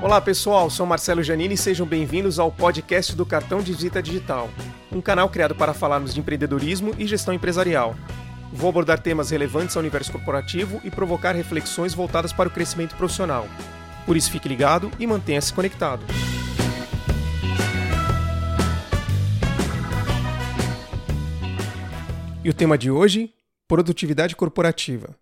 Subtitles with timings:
[0.00, 4.48] Olá pessoal, sou Marcelo Janini e sejam bem-vindos ao podcast do Cartão de Visita Digital,
[4.92, 7.96] um canal criado para falarmos de empreendedorismo e gestão empresarial.
[8.52, 13.48] Vou abordar temas relevantes ao universo corporativo e provocar reflexões voltadas para o crescimento profissional.
[14.06, 16.04] Por isso, fique ligado e mantenha-se conectado.
[22.44, 23.34] E o tema de hoje?
[23.66, 25.16] Produtividade corporativa.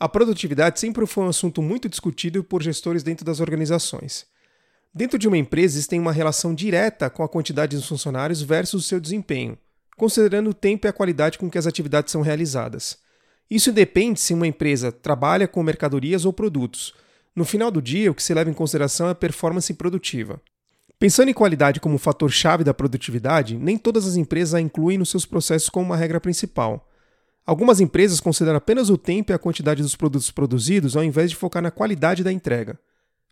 [0.00, 4.26] A produtividade sempre foi um assunto muito discutido por gestores dentro das organizações.
[4.94, 8.86] Dentro de uma empresa existem uma relação direta com a quantidade de funcionários versus o
[8.86, 9.58] seu desempenho,
[9.96, 12.98] considerando o tempo e a qualidade com que as atividades são realizadas.
[13.50, 16.94] Isso depende se uma empresa trabalha com mercadorias ou produtos.
[17.34, 20.40] No final do dia, o que se leva em consideração é a performance produtiva.
[20.98, 25.26] Pensando em qualidade como fator-chave da produtividade, nem todas as empresas a incluem nos seus
[25.26, 26.87] processos como uma regra principal.
[27.48, 31.36] Algumas empresas consideram apenas o tempo e a quantidade dos produtos produzidos ao invés de
[31.36, 32.78] focar na qualidade da entrega.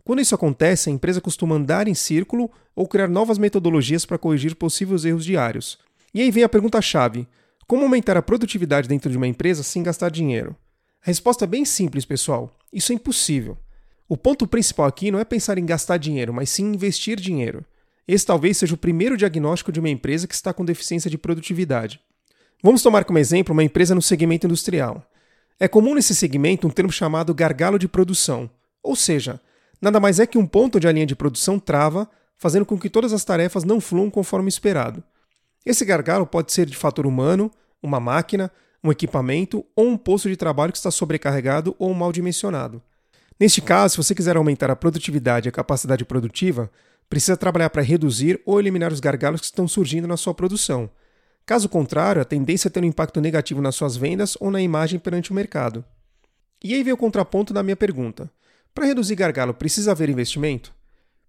[0.02, 4.56] Quando isso acontece, a empresa costuma andar em círculo ou criar novas metodologias para corrigir
[4.56, 5.78] possíveis erros diários.
[6.14, 7.28] E aí vem a pergunta-chave:
[7.66, 10.56] como aumentar a produtividade dentro de uma empresa sem gastar dinheiro?
[11.02, 13.58] A resposta é bem simples, pessoal: isso é impossível.
[14.08, 17.62] O ponto principal aqui não é pensar em gastar dinheiro, mas sim investir dinheiro.
[18.08, 22.00] Esse talvez seja o primeiro diagnóstico de uma empresa que está com deficiência de produtividade.
[22.62, 25.04] Vamos tomar como exemplo uma empresa no segmento industrial.
[25.60, 28.50] É comum nesse segmento um termo chamado gargalo de produção,
[28.82, 29.40] ou seja,
[29.80, 32.88] nada mais é que um ponto onde a linha de produção trava, fazendo com que
[32.90, 35.02] todas as tarefas não fluam conforme esperado.
[35.64, 37.50] Esse gargalo pode ser de fator humano,
[37.82, 38.50] uma máquina,
[38.82, 42.82] um equipamento ou um posto de trabalho que está sobrecarregado ou mal dimensionado.
[43.38, 46.70] Neste caso, se você quiser aumentar a produtividade e a capacidade produtiva,
[47.08, 50.90] precisa trabalhar para reduzir ou eliminar os gargalos que estão surgindo na sua produção
[51.46, 54.98] Caso contrário, a tendência é ter um impacto negativo nas suas vendas ou na imagem
[54.98, 55.84] perante o mercado.
[56.62, 58.28] E aí vem o contraponto da minha pergunta.
[58.74, 60.74] Para reduzir gargalo, precisa haver investimento?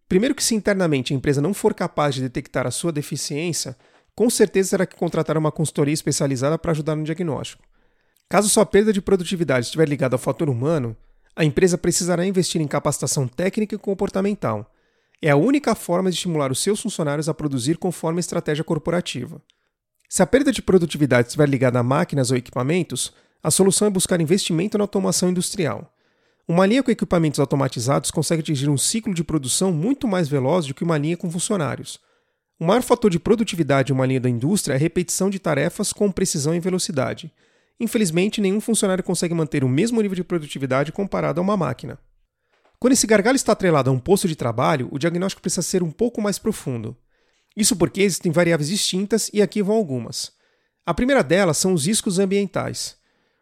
[0.09, 3.78] Primeiro que se internamente a empresa não for capaz de detectar a sua deficiência,
[4.16, 7.64] com certeza terá que contratar uma consultoria especializada para ajudar no diagnóstico.
[8.28, 10.97] Caso sua perda de produtividade estiver ligada ao fator humano,
[11.36, 14.74] a empresa precisará investir em capacitação técnica e comportamental.
[15.22, 19.40] É a única forma de estimular os seus funcionários a produzir conforme a estratégia corporativa.
[20.09, 23.13] Se a perda de produtividade estiver ligada a máquinas ou equipamentos,
[23.44, 25.94] a solução é buscar investimento na automação industrial.
[26.47, 30.73] Uma linha com equipamentos automatizados consegue atingir um ciclo de produção muito mais veloz do
[30.73, 32.00] que uma linha com funcionários.
[32.57, 35.91] O maior fator de produtividade de uma linha da indústria é a repetição de tarefas
[35.91, 37.31] com precisão e velocidade.
[37.78, 42.00] Infelizmente, nenhum funcionário consegue manter o mesmo nível de produtividade comparado a uma máquina.
[42.79, 45.91] Quando esse gargalo está atrelado a um posto de trabalho, o diagnóstico precisa ser um
[45.91, 46.96] pouco mais profundo.
[47.57, 50.31] Isso porque existem variáveis distintas e aqui vão algumas.
[50.85, 52.95] A primeira delas são os riscos ambientais.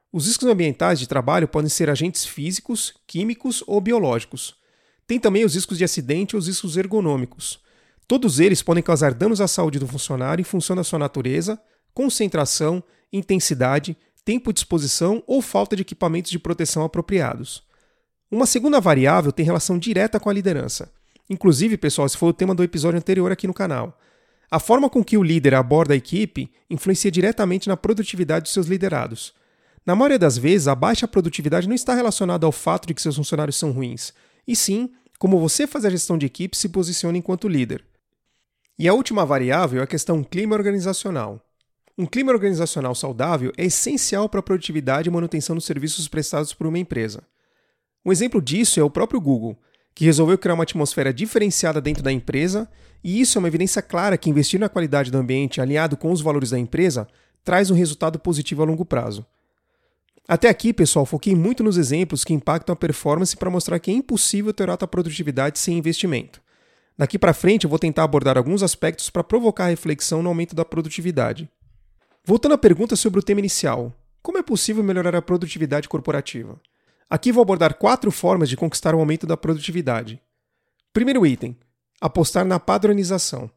[0.09, 4.55] Os riscos ambientais de trabalho podem ser agentes físicos, químicos ou biológicos.
[5.05, 7.59] Tem também os riscos de acidente ou os riscos ergonômicos.
[8.07, 11.59] Todos eles podem causar danos à saúde do funcionário em função da sua natureza,
[11.93, 12.81] concentração,
[13.11, 17.63] intensidade, tempo de exposição ou falta de equipamentos de proteção apropriados.
[18.31, 20.89] Uma segunda variável tem relação direta com a liderança.
[21.29, 23.97] Inclusive, pessoal, esse foi o tema do episódio anterior aqui no canal.
[24.49, 28.67] A forma com que o líder aborda a equipe influencia diretamente na produtividade dos seus
[28.67, 29.33] liderados.
[29.85, 33.15] Na maioria das vezes, a baixa produtividade não está relacionada ao fato de que seus
[33.15, 34.13] funcionários são ruins,
[34.47, 37.83] e sim como você faz a gestão de equipe se posiciona enquanto líder.
[38.77, 41.41] E a última variável é a questão clima organizacional.
[41.97, 46.67] Um clima organizacional saudável é essencial para a produtividade e manutenção dos serviços prestados por
[46.67, 47.23] uma empresa.
[48.05, 49.57] Um exemplo disso é o próprio Google,
[49.95, 52.69] que resolveu criar uma atmosfera diferenciada dentro da empresa,
[53.01, 56.19] e isso é uma evidência clara que investir na qualidade do ambiente alinhado com os
[56.19, 57.07] valores da empresa
[57.45, 59.25] traz um resultado positivo a longo prazo.
[60.27, 63.93] Até aqui, pessoal, foquei muito nos exemplos que impactam a performance para mostrar que é
[63.93, 66.41] impossível ter alta produtividade sem investimento.
[66.97, 70.65] Daqui para frente, eu vou tentar abordar alguns aspectos para provocar reflexão no aumento da
[70.65, 71.47] produtividade.
[72.25, 76.59] Voltando à pergunta sobre o tema inicial: como é possível melhorar a produtividade corporativa?
[77.09, 80.19] Aqui vou abordar quatro formas de conquistar o aumento da produtividade.
[80.91, 81.57] Primeiro item:
[82.01, 83.49] apostar na padronização.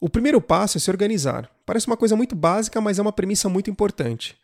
[0.00, 1.50] O primeiro passo é se organizar.
[1.64, 4.36] Parece uma coisa muito básica, mas é uma premissa muito importante.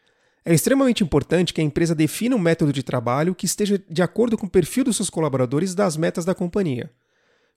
[0.44, 4.38] É extremamente importante que a empresa defina um método de trabalho que esteja de acordo
[4.38, 6.90] com o perfil dos seus colaboradores e das metas da companhia.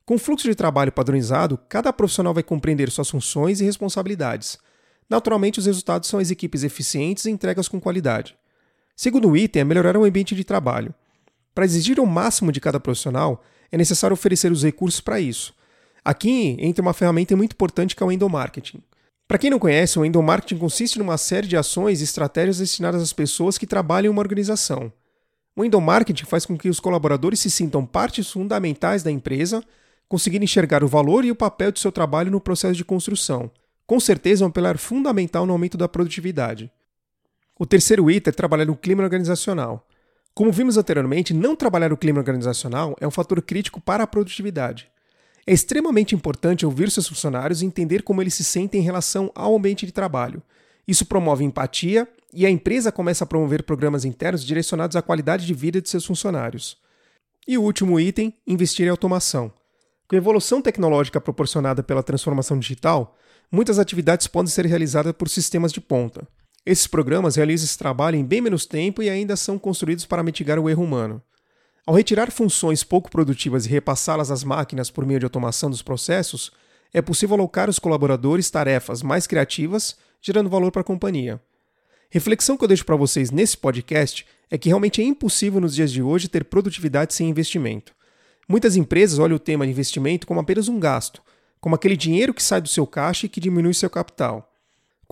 [0.04, 4.58] Com o fluxo de trabalho padronizado, cada profissional vai compreender suas funções e responsabilidades.
[5.08, 8.36] Naturalmente, os resultados são as equipes eficientes e entregas com qualidade.
[8.94, 10.94] Segundo item é melhorar o ambiente de trabalho.
[11.54, 15.54] Para exigir o máximo de cada profissional, é necessário oferecer os recursos para isso.
[16.04, 18.82] Aqui entra uma ferramenta muito importante que é o endomarketing.
[19.28, 23.12] Para quem não conhece, o endomarketing consiste numa série de ações e estratégias destinadas às
[23.12, 24.92] pessoas que trabalham em uma organização.
[25.56, 29.62] O endomarketing faz com que os colaboradores se sintam partes fundamentais da empresa,
[30.08, 33.50] conseguir enxergar o valor e o papel de seu trabalho no processo de construção.
[33.86, 36.70] Com certeza é um pilar fundamental no aumento da produtividade.
[37.62, 39.86] O terceiro item é trabalhar o clima organizacional.
[40.34, 44.90] Como vimos anteriormente, não trabalhar o clima organizacional é um fator crítico para a produtividade.
[45.46, 49.54] É extremamente importante ouvir seus funcionários e entender como eles se sentem em relação ao
[49.54, 50.42] ambiente de trabalho.
[50.88, 55.54] Isso promove empatia e a empresa começa a promover programas internos direcionados à qualidade de
[55.54, 56.76] vida de seus funcionários.
[57.46, 59.52] E o último item, investir em automação.
[60.08, 63.16] Com a evolução tecnológica proporcionada pela transformação digital,
[63.52, 66.26] muitas atividades podem ser realizadas por sistemas de ponta.
[66.64, 70.58] Esses programas realizam esse trabalho em bem menos tempo e ainda são construídos para mitigar
[70.60, 71.20] o erro humano.
[71.84, 76.52] Ao retirar funções pouco produtivas e repassá-las às máquinas por meio de automação dos processos,
[76.94, 81.40] é possível alocar aos colaboradores tarefas mais criativas, gerando valor para a companhia.
[82.08, 85.90] Reflexão que eu deixo para vocês nesse podcast é que realmente é impossível nos dias
[85.90, 87.92] de hoje ter produtividade sem investimento.
[88.46, 91.22] Muitas empresas olham o tema de investimento como apenas um gasto,
[91.60, 94.51] como aquele dinheiro que sai do seu caixa e que diminui seu capital.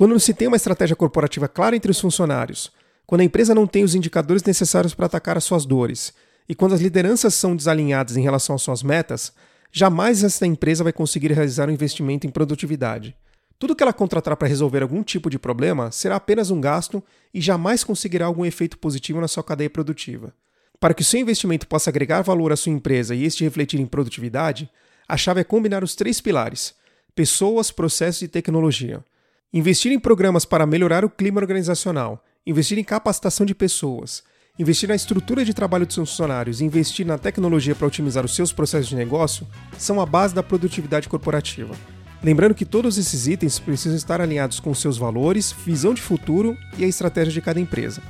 [0.00, 2.72] Quando não se tem uma estratégia corporativa clara entre os funcionários,
[3.06, 6.14] quando a empresa não tem os indicadores necessários para atacar as suas dores,
[6.48, 9.30] e quando as lideranças são desalinhadas em relação às suas metas,
[9.70, 13.14] jamais essa empresa vai conseguir realizar um investimento em produtividade.
[13.58, 17.04] Tudo que ela contratar para resolver algum tipo de problema será apenas um gasto
[17.34, 20.32] e jamais conseguirá algum efeito positivo na sua cadeia produtiva.
[20.80, 23.84] Para que o seu investimento possa agregar valor à sua empresa e este refletir em
[23.84, 24.70] produtividade,
[25.06, 26.74] a chave é combinar os três pilares:
[27.14, 29.04] pessoas, processos e tecnologia.
[29.52, 34.22] Investir em programas para melhorar o clima organizacional, investir em capacitação de pessoas,
[34.56, 38.52] investir na estrutura de trabalho dos funcionários e investir na tecnologia para otimizar os seus
[38.52, 39.44] processos de negócio
[39.76, 41.74] são a base da produtividade corporativa.
[42.22, 46.84] Lembrando que todos esses itens precisam estar alinhados com seus valores, visão de futuro e
[46.84, 48.00] a estratégia de cada empresa.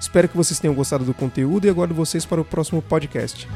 [0.00, 3.46] Espero que vocês tenham gostado do conteúdo e aguardo vocês para o próximo podcast.